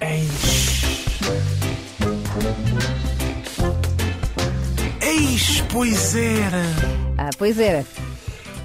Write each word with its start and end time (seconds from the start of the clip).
Eis. 0.00 0.80
Eis, 5.02 5.64
pois 5.70 6.16
era. 6.16 6.62
Ah, 7.18 7.30
pois 7.36 7.58
era. 7.58 7.84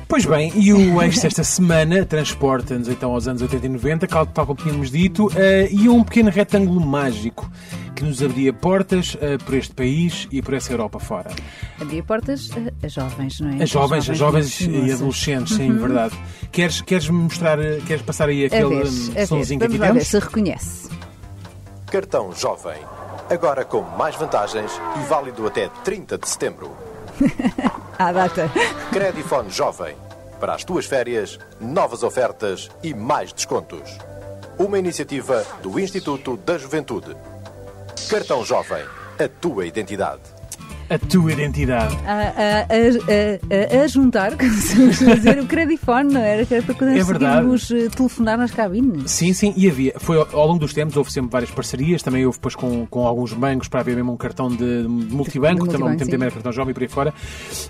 Pois 0.07 0.25
bem, 0.25 0.51
e 0.55 0.71
o 0.71 1.01
Eis 1.01 1.19
desta 1.19 1.43
semana 1.43 2.05
transporta-nos 2.05 2.87
então 2.87 3.11
aos 3.11 3.27
anos 3.27 3.41
80 3.41 3.65
e 3.65 3.69
90, 3.69 4.07
tal, 4.07 4.25
tal 4.27 4.45
como 4.45 4.59
tínhamos 4.61 4.91
dito, 4.91 5.27
uh, 5.27 5.31
e 5.69 5.87
a 5.87 5.91
um 5.91 6.03
pequeno 6.03 6.29
retângulo 6.29 6.79
mágico 6.79 7.51
que 7.95 8.03
nos 8.03 8.21
abria 8.21 8.53
portas 8.53 9.15
uh, 9.15 9.43
por 9.43 9.55
este 9.55 9.73
país 9.73 10.27
e 10.31 10.41
por 10.41 10.53
essa 10.53 10.71
Europa 10.71 10.99
fora. 10.99 11.31
Abria 11.81 12.03
portas 12.03 12.49
a, 12.51 12.85
a 12.85 12.87
jovens, 12.87 13.39
não 13.41 13.49
é? 13.49 13.63
A 13.63 13.65
jovens, 13.65 14.09
a 14.09 14.13
jovens 14.13 14.61
e 14.61 14.91
adolescentes, 14.91 15.55
sim, 15.55 15.71
uhum. 15.71 15.79
verdade. 15.79 16.15
Queres, 16.51 16.81
queres 16.81 17.09
mostrar, 17.09 17.57
queres 17.85 18.03
passar 18.03 18.29
aí 18.29 18.45
aquele 18.45 18.83
vez, 18.83 19.11
somzinho 19.27 19.59
que 19.59 19.65
aqui 19.65 19.79
temos? 19.79 19.95
Ver 19.95 20.05
se 20.05 20.19
reconhece. 20.19 20.94
Cartão 21.95 22.29
Jovem. 22.33 22.83
Agora 23.29 23.63
com 23.63 23.79
mais 23.81 24.17
vantagens 24.17 24.69
e 24.97 25.05
válido 25.07 25.47
até 25.47 25.69
30 25.69 26.17
de 26.17 26.27
setembro. 26.27 26.75
à 27.97 28.11
data. 28.11 28.51
Credifone 28.91 29.49
Jovem. 29.49 29.95
Para 30.37 30.55
as 30.55 30.65
tuas 30.65 30.85
férias, 30.85 31.39
novas 31.57 32.03
ofertas 32.03 32.69
e 32.83 32.93
mais 32.93 33.31
descontos. 33.31 33.97
Uma 34.59 34.77
iniciativa 34.77 35.45
do 35.63 35.79
Instituto 35.79 36.35
da 36.35 36.57
Juventude. 36.57 37.15
Cartão 38.09 38.43
Jovem. 38.43 38.83
A 39.17 39.29
tua 39.29 39.65
identidade 39.65 40.34
a 40.89 40.97
tua 40.99 41.33
identidade. 41.33 41.95
A, 42.05 42.11
a, 42.11 43.79
a, 43.79 43.83
a 43.83 43.87
juntar, 43.87 44.35
como 44.37 44.51
se 44.51 44.93
dizer, 45.15 45.39
o 45.39 45.45
credifone, 45.45 46.13
não 46.13 46.21
era? 46.21 46.45
Que 46.45 46.55
era 46.55 46.63
para 46.63 46.75
é 46.93 46.99
conseguirmos 46.99 47.71
é 47.71 47.89
telefonar 47.89 48.37
nas 48.37 48.51
cabines. 48.51 49.09
Sim, 49.09 49.33
sim, 49.33 49.53
e 49.57 49.69
havia. 49.69 49.93
Foi 49.97 50.17
ao 50.17 50.47
longo 50.47 50.59
dos 50.59 50.73
tempos, 50.73 50.95
houve 50.95 51.11
sempre 51.11 51.31
várias 51.31 51.51
parcerias, 51.51 52.03
também 52.03 52.25
houve 52.25 52.37
depois 52.37 52.55
com, 52.55 52.85
com 52.85 53.07
alguns 53.07 53.33
bancos 53.33 53.67
para 53.67 53.79
haver 53.79 53.95
mesmo 53.95 54.13
um 54.13 54.17
cartão 54.17 54.49
de, 54.49 54.57
de 54.57 54.87
multibanco, 54.87 55.65
de 55.65 55.71
também 55.71 55.89
multibanco, 55.89 56.11
também 56.11 56.25
era 56.25 56.31
cartão 56.31 56.51
jovem 56.51 56.73
por 56.73 56.83
aí 56.83 56.89
fora. 56.89 57.13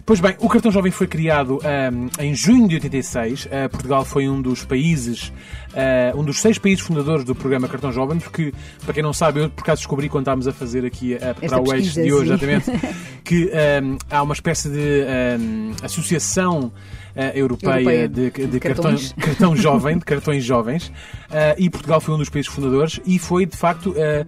Pois 0.06 0.20
bem, 0.20 0.36
o 0.40 0.50
cartão 0.50 0.72
jovem 0.72 0.92
foi 0.92 1.08
criado 1.08 1.60
um, 1.64 2.24
em 2.24 2.36
junho 2.36 2.68
de 2.68 2.76
86. 2.76 3.46
Uh, 3.46 3.70
Portugal 3.70 4.04
foi 4.04 4.28
um 4.28 4.42
dos 4.42 4.66
países, 4.66 5.32
uh, 5.72 6.20
um 6.20 6.24
dos 6.24 6.42
seis 6.42 6.58
países 6.58 6.84
fundadores 6.84 7.24
do 7.24 7.34
programa 7.34 7.68
Cartão 7.68 7.92
Jovem, 7.92 8.20
porque, 8.20 8.54
para 8.84 8.94
quem 8.94 9.04
não 9.04 9.14
sabe, 9.14 9.42
eu 9.42 9.50
por 9.50 9.62
acaso 9.62 9.82
descobri 9.82 10.10
quando 10.10 10.24
estávamos 10.24 10.48
a 10.48 10.52
fazer 10.52 10.86
aqui 10.86 11.16
a 11.16 11.34
preparar 11.34 11.64
o 11.64 11.74
eixo 11.74 11.94
de 11.94 12.12
hoje, 12.12 12.32
exatamente. 12.32 12.72
que 13.24 13.52
um, 13.84 13.98
há 14.10 14.22
uma 14.22 14.34
espécie 14.34 14.70
de 14.70 15.06
um, 15.40 15.72
associação 15.84 16.72
uh, 17.16 17.20
europeia, 17.34 17.74
europeia, 17.74 18.10
de, 18.10 18.32
de, 18.32 18.48
de 18.48 18.60
cartões. 18.60 19.14
Cartão, 19.14 19.26
cartão 19.34 19.56
jovem, 19.56 19.98
de 19.98 20.06
cartões 20.06 20.44
jovens, 20.44 20.88
uh, 20.88 21.56
e 21.58 21.70
Portugal 21.70 22.00
foi 22.02 22.14
um 22.14 22.18
dos 22.18 22.30
países 22.30 22.52
fundadores 22.52 23.00
e 23.06 23.18
foi, 23.18 23.46
de 23.46 23.58
facto, 23.58 23.92
uh, 23.92 24.26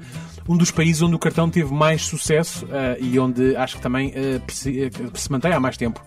um 0.48 0.56
dos 0.56 0.72
países 0.72 1.02
onde 1.02 1.16
o 1.16 1.20
cartão 1.20 1.50
teve 1.50 1.74
mais 1.74 2.06
sucesso 2.06 2.66
e 3.02 3.20
onde 3.20 3.54
acho 3.58 3.76
que 3.76 3.82
também 3.82 4.14
se, 4.48 4.90
se, 5.14 5.30
mantém 5.30 5.52
há 5.52 5.60
mais 5.60 5.76
tempo. 5.76 6.02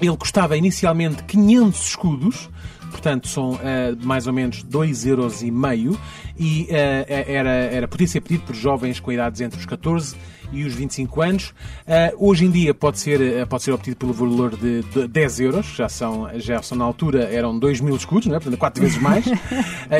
ele 0.00 0.16
custava 0.16 0.56
inicialmente 0.56 1.22
500 1.22 1.86
escudos, 1.86 2.50
portanto 2.90 3.28
são 3.28 3.52
uh, 3.52 3.58
mais 4.02 4.26
ou 4.26 4.32
menos 4.32 4.64
2,5 4.64 5.06
euros 5.06 5.42
e 5.42 5.50
meio 5.50 5.98
e 6.38 6.62
uh, 6.64 7.06
era, 7.08 7.50
era, 7.50 7.88
podia 7.88 8.06
ser 8.06 8.20
pedido 8.20 8.44
por 8.44 8.54
jovens 8.54 8.98
com 9.00 9.12
idades 9.12 9.40
entre 9.40 9.58
os 9.58 9.66
14 9.66 10.16
e 10.52 10.64
os 10.64 10.74
25 10.74 11.22
anos. 11.22 11.54
Uh, 11.86 12.28
hoje 12.28 12.44
em 12.46 12.50
dia 12.50 12.74
pode 12.74 12.98
ser, 12.98 13.20
uh, 13.20 13.46
pode 13.46 13.62
ser 13.62 13.72
obtido 13.72 13.96
pelo 13.96 14.12
valor 14.12 14.56
de, 14.56 14.82
de 14.82 15.08
10 15.08 15.40
euros, 15.40 15.66
já 15.66 15.88
são, 15.88 16.28
já 16.34 16.62
são 16.62 16.76
na 16.76 16.84
altura 16.84 17.24
eram 17.24 17.58
2 17.58 17.80
mil 17.80 17.96
escudos, 17.96 18.26
não 18.26 18.36
é? 18.36 18.40
portanto 18.40 18.58
4 18.58 18.82
vezes 18.82 18.98
mais. 18.98 19.26
uh, 19.26 19.32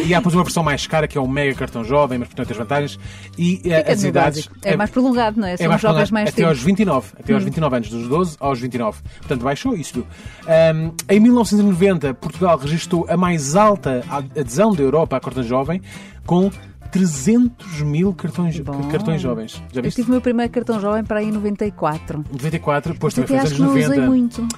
e 0.05 0.15
há 0.15 0.19
depois 0.19 0.35
uma 0.35 0.45
versão 0.45 0.63
mais 0.63 0.87
cara 0.87 1.09
que 1.09 1.17
é 1.17 1.21
o 1.21 1.29
Mega 1.29 1.55
Cartão 1.55 1.85
Jovem, 1.85 2.19
mas 2.19 2.29
portanto 2.29 2.51
as 2.51 2.57
vantagens. 2.57 2.99
E 3.39 3.63
as 3.87 4.03
idades. 4.03 4.49
É, 4.63 4.73
é, 4.73 4.77
mais 4.77 4.91
prolongado, 4.91 5.41
não 5.41 5.47
é? 5.47 5.57
São 5.57 5.67
é 5.67 5.69
mais 5.69 5.81
jovens 5.81 6.11
mais 6.11 6.29
Até 6.29 6.37
tempo. 6.37 6.49
aos 6.49 6.63
29, 6.63 7.13
até 7.19 7.35
aos 7.35 7.45
29 7.45 7.73
hum. 7.73 7.77
anos, 7.77 7.89
dos 7.91 8.09
12 8.09 8.37
aos 8.41 8.61
29. 8.61 8.99
Portanto 9.19 9.43
baixou 9.43 9.75
isso. 9.75 10.07
Um, 10.47 10.93
em 11.09 11.21
1990, 11.21 12.15
Portugal 12.15 12.59
registrou 12.59 13.07
a 13.09 13.17
mais 13.17 13.57
alta 13.57 14.05
adesão 14.37 14.75
da 14.75 14.83
Europa 14.83 15.17
à 15.17 15.21
Cartão 15.21 15.43
Jovem, 15.43 15.83
com 16.25 16.51
300 16.87 17.83
mil 17.83 18.13
cartões, 18.15 18.61
cartões 18.91 19.21
jovens. 19.21 19.63
Já 19.73 19.81
viste? 19.81 19.99
Eu 19.99 20.05
tive 20.05 20.09
o 20.09 20.13
meu 20.13 20.21
primeiro 20.21 20.53
cartão 20.53 20.81
jovem 20.81 21.05
para 21.05 21.21
aí 21.21 21.29
em 21.29 21.33
94. 21.33 22.25
94, 22.31 22.93
depois 22.95 23.15
também 23.15 23.29
foi 23.29 23.37
nos 23.37 23.47
anos 23.47 23.59
90. 23.59 23.89
Não 23.89 23.95
usei 23.95 24.07
muito. 24.07 24.49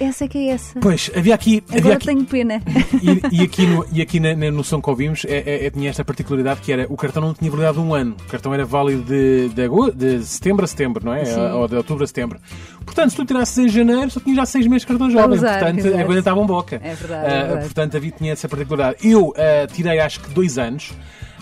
Essa 0.00 0.24
é 0.24 0.28
que 0.28 0.38
é 0.38 0.48
essa. 0.48 0.80
Pois, 0.80 1.10
havia 1.14 1.34
aqui. 1.34 1.62
Agora 1.68 1.78
havia 1.78 1.94
aqui, 1.94 2.06
tenho 2.06 2.24
pena. 2.24 2.62
E, 3.02 3.40
e, 3.40 3.42
aqui, 3.42 3.66
no, 3.66 3.84
e 3.92 4.00
aqui 4.00 4.20
na, 4.20 4.34
na 4.34 4.50
noção 4.50 4.80
que 4.80 4.88
ouvimos 4.88 5.24
é, 5.24 5.38
é, 5.38 5.66
é, 5.66 5.70
tinha 5.70 5.90
esta 5.90 6.04
particularidade 6.04 6.60
que 6.60 6.72
era 6.72 6.86
o 6.88 6.96
cartão 6.96 7.22
não 7.22 7.34
tinha 7.34 7.50
validade 7.50 7.76
de 7.76 7.82
um 7.82 7.94
ano. 7.94 8.16
O 8.26 8.30
cartão 8.30 8.54
era 8.54 8.64
válido 8.64 9.02
de, 9.02 9.48
de, 9.48 9.92
de 9.94 10.24
setembro 10.24 10.64
a 10.64 10.68
setembro, 10.68 11.04
não 11.04 11.12
é? 11.12 11.24
Sim. 11.24 11.40
Ou 11.40 11.66
de 11.66 11.76
outubro 11.76 12.04
a 12.04 12.06
setembro. 12.06 12.38
Portanto, 12.84 13.10
se 13.10 13.16
tu 13.16 13.24
tirasses 13.24 13.58
em 13.58 13.68
janeiro, 13.68 14.10
só 14.10 14.20
tinha 14.20 14.36
já 14.36 14.46
seis 14.46 14.66
meses 14.66 14.82
de 14.82 14.88
cartão 14.88 15.10
jovem. 15.10 15.38
Usar, 15.38 15.58
portanto, 15.58 15.86
exato. 15.86 15.98
aguentava 15.98 16.40
um 16.40 16.46
boca. 16.46 16.80
É 16.82 16.94
verdade. 16.94 17.24
Uh, 17.24 17.28
é 17.28 17.40
verdade. 17.40 17.64
Portanto, 17.64 17.96
havia, 17.96 18.10
tinha 18.10 18.32
essa 18.32 18.48
particularidade. 18.48 19.08
Eu 19.08 19.28
uh, 19.28 19.34
tirei 19.72 19.98
acho 20.00 20.20
que 20.20 20.30
dois 20.30 20.58
anos. 20.58 20.92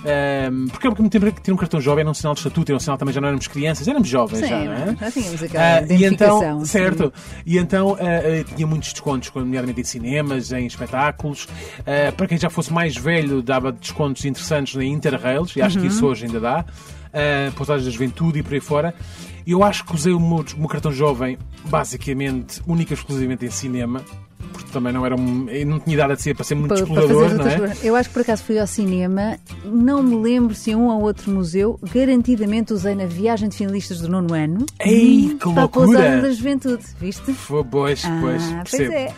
Um, 0.01 0.67
porque 0.69 0.87
há 0.87 0.91
muito 0.91 1.11
tempo 1.11 1.31
que 1.31 1.43
ter 1.43 1.53
um 1.53 1.57
cartão 1.57 1.81
jovem 1.81 2.01
era 2.03 2.11
um 2.11 2.15
sinal 2.15 2.33
de 2.33 2.41
estatuto, 2.41 2.73
era 2.73 2.77
um 2.77 2.81
sinal 2.81 2.97
também 2.97 3.13
já 3.13 3.21
não 3.21 3.29
éramos 3.29 3.47
crianças, 3.47 3.87
éramos 3.87 4.09
jovens 4.09 4.41
sim, 4.41 4.49
já, 4.49 4.65
não 4.65 4.73
é? 4.73 4.97
Já 4.97 5.11
tínhamos 5.11 5.43
aquela 5.43 5.83
uh, 5.83 5.93
e 5.93 6.05
então, 6.05 6.65
Certo. 6.65 7.13
E 7.45 7.59
então 7.59 7.89
uh, 7.89 7.95
uh, 7.95 8.45
tinha 8.55 8.67
muitos 8.67 8.93
descontos, 8.93 9.31
nomeadamente 9.35 9.81
em 9.81 9.85
cinemas, 9.85 10.53
em 10.53 10.67
espetáculos. 10.67 11.47
para 12.17 12.27
quem 12.27 12.39
já 12.39 12.49
fosse 12.49 12.73
mais 12.73 12.97
velho, 12.97 13.43
dava 13.43 13.73
descontos 13.73 14.25
interessantes 14.25 14.75
em 14.77 14.93
Interrails, 14.93 15.55
e 15.57 15.63
acho 15.63 15.77
uhum. 15.77 15.83
que 15.83 15.89
isso 15.89 16.07
hoje 16.07 16.27
ainda 16.27 16.41
dá. 16.41 16.65
Uh, 17.11 17.53
pousadas 17.57 17.85
da 17.85 17.91
juventude 17.91 18.39
e 18.39 18.43
por 18.43 18.55
aí 18.55 18.61
fora. 18.61 18.95
Eu 19.45 19.65
acho 19.65 19.85
que 19.85 19.93
usei 19.93 20.13
o 20.13 20.21
meu, 20.21 20.45
o 20.57 20.61
meu 20.61 20.69
cartão 20.69 20.93
jovem 20.93 21.37
basicamente, 21.65 22.63
única 22.67 22.93
e 22.93 22.97
exclusivamente 22.97 23.45
em 23.45 23.51
cinema 23.51 24.01
também 24.71 24.93
não 24.93 25.05
era 25.05 25.17
um, 25.17 25.47
não 25.67 25.81
tinha 25.81 25.95
idade 25.95 26.13
a 26.13 26.17
ser 26.17 26.35
para 26.35 26.45
ser 26.45 26.55
muito 26.55 26.75
para, 26.75 26.83
explorador, 26.83 27.37
para 27.37 27.57
não 27.57 27.67
é? 27.67 27.77
Eu 27.83 27.97
acho 27.97 28.09
que 28.09 28.15
por 28.15 28.23
acaso 28.23 28.45
fui 28.45 28.59
ao 28.59 28.67
cinema, 28.67 29.39
não 29.65 30.03
me 30.03 30.17
lembro 30.17 30.55
se 30.55 30.75
um 30.75 30.89
ou 30.89 31.03
outro 31.03 31.31
museu, 31.31 31.79
garantidamente 31.93 32.73
usei 32.73 32.95
na 32.95 33.07
viagem 33.07 33.49
de 33.49 33.57
finalistas 33.57 34.01
do 34.01 34.09
nono 34.09 34.35
ano. 34.35 34.67
Ei, 34.79 35.37
que 35.41 35.53
para 35.53 35.63
loucura! 35.63 36.19
a 36.19 36.21
da 36.21 36.31
juventude, 36.31 36.85
viste? 36.99 37.33
Foi, 37.33 37.65
pois, 37.65 38.03
ah, 38.05 38.19
pois, 38.21 38.43
percebo. 38.53 38.93
É. 38.93 39.15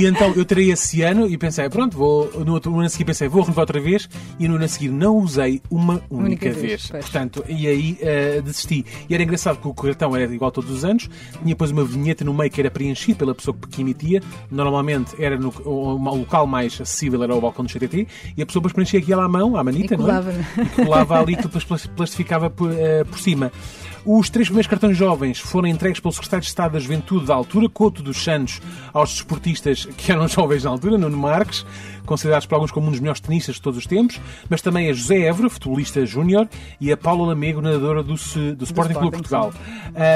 E 0.00 0.06
então 0.06 0.32
eu 0.34 0.44
terei 0.44 0.70
esse 0.70 1.02
ano 1.02 1.26
e 1.26 1.36
pensei, 1.36 1.68
pronto, 1.68 1.96
vou, 1.96 2.30
no, 2.44 2.52
outro, 2.54 2.70
no 2.70 2.78
ano 2.78 2.86
a 2.86 2.88
seguir 2.88 3.04
pensei, 3.04 3.28
vou 3.28 3.42
renovar 3.42 3.62
outra 3.62 3.80
vez 3.80 4.08
e 4.38 4.48
no 4.48 4.56
ano 4.56 4.64
a 4.64 4.68
seguir 4.68 4.88
não 4.88 5.16
usei 5.16 5.60
uma 5.70 6.02
única, 6.10 6.46
única 6.46 6.50
vez. 6.50 6.88
vez. 6.88 7.04
Portanto, 7.04 7.44
e 7.48 7.66
aí 7.66 7.98
uh, 8.00 8.42
desisti. 8.42 8.84
E 9.08 9.14
era 9.14 9.22
engraçado 9.22 9.58
que 9.58 9.68
o 9.68 9.74
cartão 9.74 10.14
era 10.16 10.32
igual 10.32 10.50
todos 10.50 10.70
os 10.70 10.84
anos, 10.84 11.08
tinha 11.32 11.46
depois 11.46 11.70
uma 11.70 11.84
vinheta 11.84 12.24
no 12.24 12.32
meio 12.32 12.50
que 12.50 12.60
era 12.60 12.70
preenchido 12.70 13.18
pela 13.18 13.34
pessoa 13.34 13.56
que 13.70 13.80
emitia, 13.80 14.22
normalmente 14.50 14.83
era 15.18 15.36
no 15.36 15.48
o, 15.64 15.96
o 15.96 16.16
local 16.18 16.46
mais 16.46 16.80
acessível 16.80 17.22
era 17.22 17.34
o 17.34 17.40
balcão 17.40 17.64
do 17.64 17.72
CTT 17.72 18.06
e 18.36 18.42
a 18.42 18.46
pessoa 18.46 18.60
depois 18.60 18.72
preenchia 18.72 19.00
aquilo 19.00 19.20
à 19.20 19.28
mão, 19.28 19.56
à 19.56 19.64
manita, 19.64 19.94
e 19.94 19.96
colava, 19.96 20.32
não 20.32 20.40
é? 20.40 20.62
E 20.62 20.84
colava 20.84 21.20
ali 21.20 21.36
que 21.36 21.42
depois 21.42 21.64
plastificava 21.64 22.50
por, 22.50 22.70
uh, 22.70 23.04
por 23.08 23.18
cima. 23.18 23.50
Os 24.06 24.28
três 24.28 24.48
primeiros 24.48 24.66
cartões 24.66 24.98
jovens 24.98 25.40
foram 25.40 25.66
entregues 25.66 25.98
pelo 25.98 26.12
secretário 26.12 26.42
de 26.42 26.48
Estado 26.48 26.72
da 26.72 26.78
Juventude 26.78 27.24
da 27.24 27.34
altura, 27.34 27.70
Couto 27.70 28.02
dos 28.02 28.22
Santos, 28.22 28.60
aos 28.92 29.14
desportistas 29.14 29.86
que 29.96 30.12
eram 30.12 30.28
jovens 30.28 30.64
na 30.64 30.70
altura, 30.70 30.98
Nuno 30.98 31.16
Marques, 31.16 31.64
considerados 32.04 32.46
por 32.46 32.56
alguns 32.56 32.70
como 32.70 32.88
um 32.88 32.90
dos 32.90 33.00
melhores 33.00 33.20
tenistas 33.20 33.54
de 33.54 33.62
todos 33.62 33.78
os 33.78 33.86
tempos, 33.86 34.20
mas 34.48 34.60
também 34.60 34.90
a 34.90 34.92
José 34.92 35.20
Évora, 35.20 35.48
futebolista 35.48 36.04
júnior, 36.04 36.46
e 36.78 36.92
a 36.92 36.98
Paula 36.98 37.28
Lamego, 37.28 37.62
nadadora 37.62 38.02
do, 38.02 38.14
do, 38.14 38.56
do 38.56 38.64
Sporting 38.64 38.92
Clube 38.92 39.16
Portugal. 39.16 39.54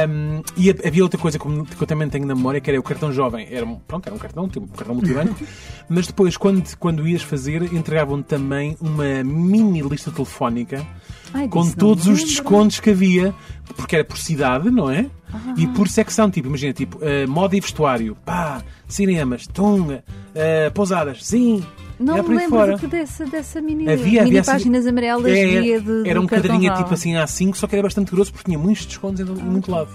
Um, 0.08 0.42
e 0.56 0.70
havia 0.70 1.02
outra 1.02 1.18
coisa 1.18 1.38
que 1.38 1.46
eu 1.46 1.86
também 1.86 2.10
tenho 2.10 2.26
na 2.26 2.34
memória, 2.34 2.60
que 2.60 2.70
era 2.70 2.78
o 2.78 2.82
cartão 2.82 3.10
jovem. 3.10 3.48
Era, 3.50 3.66
pronto, 3.86 4.06
era 4.06 4.14
um 4.14 4.18
cartão, 4.18 4.48
tipo 4.48 4.66
um 4.66 4.68
cartão 4.68 4.94
multibanco, 4.94 5.34
mas 5.88 6.06
depois, 6.06 6.36
quando, 6.36 6.76
quando 6.76 7.06
ias 7.06 7.22
fazer, 7.22 7.62
entregavam 7.72 8.22
também 8.22 8.76
uma 8.80 9.24
mini 9.24 9.80
lista 9.80 10.10
telefónica 10.10 10.86
Ai, 11.32 11.48
com 11.48 11.68
todos 11.70 12.06
os 12.06 12.22
descontos 12.22 12.80
que 12.80 12.90
havia, 12.90 13.34
porque 13.76 13.96
era 13.96 14.04
por 14.04 14.18
cidade, 14.18 14.70
não 14.70 14.90
é? 14.90 15.06
Ah. 15.32 15.54
E 15.56 15.66
por 15.68 15.88
secção, 15.88 16.30
tipo, 16.30 16.48
imagina, 16.48 16.72
tipo, 16.72 16.98
uh, 16.98 17.28
moda 17.28 17.56
e 17.56 17.60
vestuário, 17.60 18.16
pá, 18.24 18.62
cinemas, 18.86 19.46
tunga, 19.46 20.04
uh, 20.34 20.72
pousadas, 20.72 21.24
sim. 21.24 21.64
Não 21.98 22.22
me 22.22 22.36
lembro 22.36 22.50
fora. 22.50 22.76
dessa, 22.76 23.26
dessa 23.26 23.60
mini, 23.60 23.90
havia, 23.90 24.04
mini 24.04 24.18
havia 24.20 24.40
assim, 24.40 24.52
páginas 24.52 24.80
assim, 24.82 24.90
amarelas 24.90 25.32
é, 25.32 25.80
de, 25.80 26.08
Era 26.08 26.20
um 26.20 26.26
cadrinho 26.26 26.72
tipo 26.76 26.94
assim 26.94 27.14
A5, 27.14 27.56
só 27.56 27.66
que 27.66 27.74
era 27.74 27.82
bastante 27.82 28.12
grosso 28.12 28.32
porque 28.32 28.46
tinha 28.46 28.58
muitos 28.58 28.86
descontos 28.86 29.20
em 29.20 29.24
muito 29.24 29.70
lado. 29.70 29.90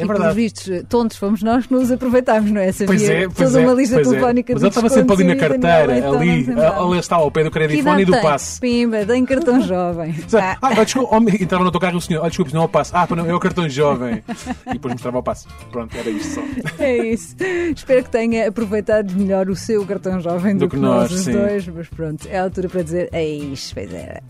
É 0.00 0.04
e 0.04 0.06
verdade. 0.06 0.34
vistos, 0.34 0.82
tontos 0.88 1.18
fomos 1.18 1.42
nós 1.42 1.66
que 1.66 1.74
nos 1.74 1.92
aproveitámos, 1.92 2.50
não 2.50 2.60
é? 2.60 2.72
Sabia 2.72 2.86
pois 2.86 3.02
é, 3.02 3.28
pois 3.28 3.50
toda 3.50 3.60
é, 3.60 3.66
uma 3.66 3.74
lista 3.74 4.00
é. 4.00 4.02
telefónica 4.02 4.52
é. 4.52 4.54
Mas 4.54 4.62
ele 4.62 4.68
estava 4.70 4.88
sempre 4.88 5.14
ali 5.14 5.24
na 5.24 5.36
carteira, 5.36 6.08
ali, 6.08 6.46
ali 6.58 6.98
está 6.98 7.16
ao 7.16 7.30
pé 7.30 7.44
do 7.44 7.50
credifone 7.50 8.02
e 8.02 8.04
do 8.06 8.12
passe. 8.12 8.60
Pimba, 8.60 9.04
tem 9.04 9.24
cartão 9.26 9.60
jovem. 9.62 10.14
ah, 10.32 10.56
ah 10.62 10.84
desculpa, 10.84 11.16
entrava 11.16 11.64
no 11.64 11.70
teu 11.70 11.80
carro 11.80 11.98
o 11.98 12.00
senhor, 12.00 12.24
oh, 12.24 12.28
desculpe, 12.28 12.54
não 12.54 12.62
é 12.62 12.64
o 12.64 12.68
passe. 12.68 12.92
Ah, 12.94 13.06
não, 13.14 13.26
é 13.26 13.34
o 13.34 13.38
cartão 13.40 13.68
jovem. 13.68 14.22
E 14.66 14.72
depois 14.72 14.94
mostrava 14.94 15.18
o 15.18 15.22
passe. 15.22 15.46
Pronto, 15.70 15.94
era 15.96 16.08
isto 16.08 16.34
só. 16.34 16.40
É 16.78 16.96
isso. 16.96 17.36
Espero 17.74 18.04
que 18.04 18.10
tenha 18.10 18.48
aproveitado 18.48 19.12
melhor 19.12 19.50
o 19.50 19.56
seu 19.56 19.84
cartão 19.84 20.18
jovem 20.20 20.54
do, 20.54 20.60
do 20.60 20.70
que, 20.70 20.76
nós, 20.76 21.12
os 21.12 21.20
sim. 21.20 21.32
dois, 21.32 21.66
mas 21.68 21.88
pronto, 21.88 22.26
é 22.28 22.38
a 22.38 22.44
altura 22.44 22.68
para 22.68 22.82
dizer, 22.82 23.10
eis, 23.12 23.72
pois 23.74 23.92
era. 23.92 24.22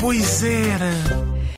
Pois 0.00 0.42
era. 0.42 1.37